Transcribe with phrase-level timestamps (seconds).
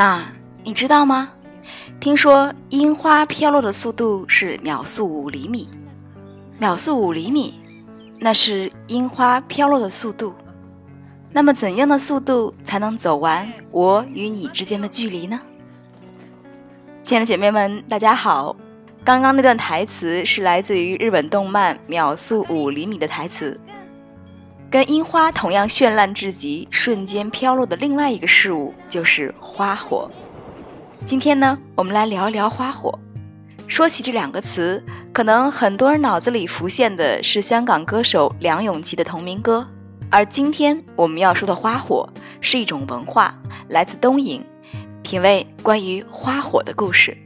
[0.00, 0.24] 那
[0.64, 1.28] 你知道吗？
[2.00, 5.68] 听说樱花飘落的速度是秒速五厘米，
[6.58, 7.60] 秒速五厘米，
[8.18, 10.34] 那是樱花飘落的速度。
[11.32, 15.38] 那么，怎样的速度才能走完我与你之间的距离呢？
[17.02, 18.56] 亲爱的姐妹们，大家好。
[19.04, 23.60] 刚刚那段台词是来自于日本动漫《秒速五厘米》的台词。
[24.70, 30.08] 跟樱花同样绚烂至极、瞬间飘落的另外一个事物就是花火。
[31.04, 32.96] 今天呢，我们来聊一聊花火。
[33.66, 34.80] 说起这两个词，
[35.12, 39.66] 可能很多人脑子里浮现的是香港歌手梁咏琪的同名歌。
[40.08, 42.08] 而今天我们要说的花火
[42.40, 43.34] 是一种文化，
[43.70, 44.40] 来自东瀛，
[45.02, 47.16] 品味关于花火的故事。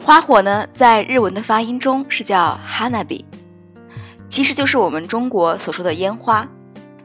[0.00, 3.24] 花火呢，在日文的发音中是叫 hanabi，
[4.28, 6.46] 其实就是我们中国所说的烟花。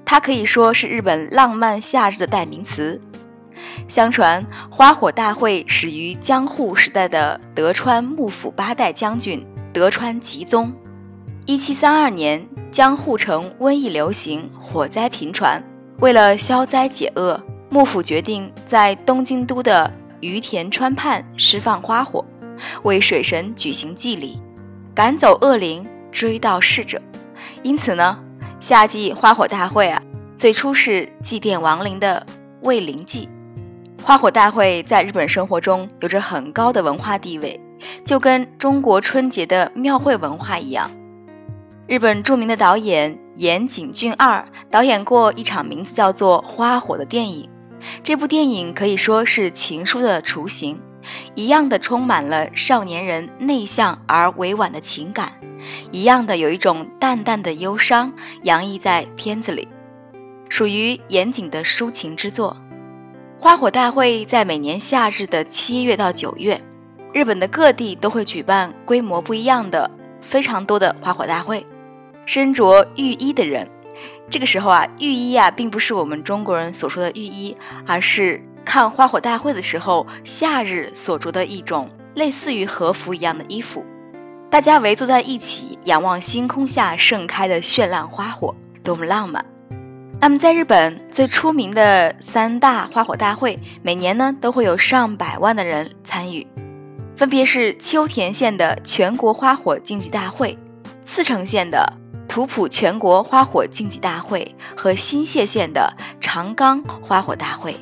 [0.05, 2.99] 它可以说是日本浪漫夏日的代名词。
[3.87, 10.71] 相传，花火大会始于江户时代的德川幕府八代将军德川吉宗。
[11.45, 15.61] 一七三二年，江户城瘟疫流行，火灾频传。
[15.99, 22.23] 为了消灾解厄，幕府决定在东京都的于田川畔释放花火，
[22.83, 24.39] 为水神举行祭礼，
[24.93, 27.01] 赶走恶灵，追悼逝者。
[27.63, 28.19] 因此呢，
[28.59, 30.01] 夏季花火大会啊，
[30.37, 32.25] 最初是祭奠亡灵的
[32.61, 33.29] 慰灵祭。
[34.03, 37.57] 花火大会在日本生活中有着很高的文化地位，
[38.05, 40.91] 就跟中国春节的庙会文化一样。
[41.87, 47.49] 日本著名的导演岩井俊二导演过一场名字叫做《花火》的电影，
[48.03, 50.77] 这部电影可以说是情书的雏形，
[51.35, 55.33] 一样的充满了少年人内向而委婉的情感，
[55.91, 59.67] 一样的有一种淡淡的忧伤洋溢在片子里，
[60.49, 62.57] 属于严谨的抒情之作。
[63.39, 66.61] 花火大会在每年夏日的七月到九月，
[67.11, 69.91] 日本的各地都会举办规模不一样的
[70.21, 71.65] 非常多的花火大会。
[72.25, 73.69] 身着浴衣的人，
[74.29, 83.85] 这个时候啊，浴衣啊并不是我们中国人所说的浴衣，而是看花火大会的时候夏日所着的一种类似于和服一样的衣服。
[84.49, 89.43] 大家围坐在一起，仰望星空下盛开的绚烂花火，多么浪漫！
[90.21, 96.47] 那么，在日本最出名的三大花火大会，每年呢都会有上百万的人参与，
[97.17, 100.57] 分别是秋田县的全国花火竞技大会、
[101.03, 101.91] 茨城县的
[102.27, 105.91] 土浦全国花火竞技大会和新泻县的
[106.21, 107.75] 长冈花火大会。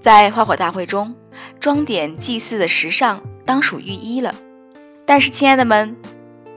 [0.00, 1.14] 在花火大会中，
[1.60, 4.34] 装点祭祀的时尚当属浴衣了。
[5.06, 5.94] 但是，亲爱的们，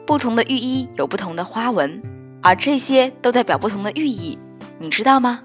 [0.05, 2.01] 不同的浴衣有不同的花纹，
[2.41, 4.37] 而这些都代表不同的寓意。
[4.79, 5.41] 你知道吗？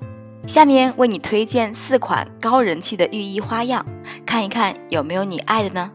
[0.46, 3.84] 下面为你推荐四款高人气的浴衣花样，
[4.24, 5.90] 看一看有没有你爱的呢？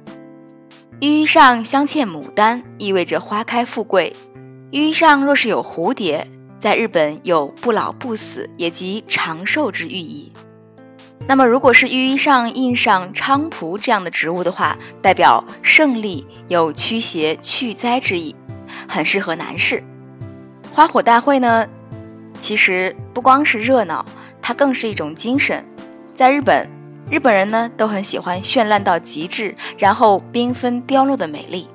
[0.99, 4.13] 浴衣上镶嵌牡丹，意味着花开富贵。
[4.71, 6.27] 浴衣上若是有蝴蝶，
[6.59, 10.31] 在日本有不老不死，也即长寿之寓意。
[11.25, 18.35] 那么，如果是浴衣上印上菖蒲这样的植物的话，代表胜利，有驱邪去灾之意，
[18.88, 19.81] 很适合男士。
[20.73, 21.66] 花火大会呢？
[22.41, 24.03] 其实不光是热闹，
[24.41, 25.63] 它更是一种精神。
[26.13, 26.69] 在日本，
[27.09, 31.67] 日本人呢都很喜欢绚烂到极致，然后缤纷凋落的美丽。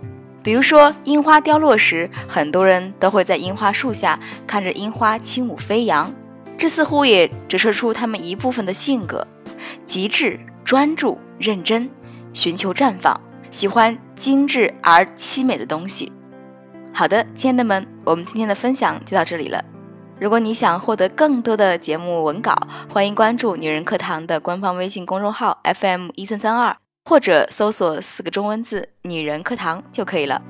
[0.43, 6.13] 比如说樱花凋落时，很多人都会在樱花树下看着樱花轻舞飞扬，
[6.59, 9.27] 这似乎也折射出他们一部分的性格：
[9.87, 11.91] 极致、专注、认真，
[12.33, 13.21] 寻求绽放，
[13.51, 16.13] 喜欢精致而凄美的东西。
[16.93, 19.65] 好的，亲爱的们，我们今天的分享就到这里了。
[20.21, 22.57] 如果你想获得更多的节目文稿，
[22.93, 30.43] 欢迎关注女人课堂的官方微信公众号 FM 一三三二，或者搜索四个中文字“女人课堂”就可以了。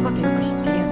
[0.00, 0.78] ことよく知ってる。
[0.78, 0.87] よね